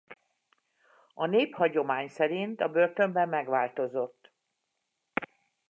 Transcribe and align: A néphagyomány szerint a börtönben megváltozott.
A 1.13 1.25
néphagyomány 1.25 2.07
szerint 2.07 2.61
a 2.61 2.67
börtönben 2.69 3.29
megváltozott. 3.29 4.31